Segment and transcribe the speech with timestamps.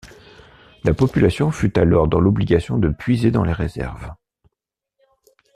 [0.83, 4.11] La population fut alors dans l'obligation de puiser dans les réserves.